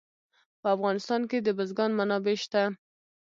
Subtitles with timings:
[0.61, 2.63] په افغانستان کې د بزګان منابع شته.